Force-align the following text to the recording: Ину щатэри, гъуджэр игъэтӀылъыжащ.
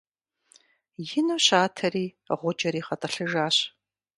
Ину 1.17 1.37
щатэри, 1.45 2.05
гъуджэр 2.37 2.75
игъэтӀылъыжащ. 2.79 3.57